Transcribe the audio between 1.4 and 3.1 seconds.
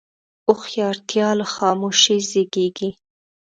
خاموشۍ زیږېږي.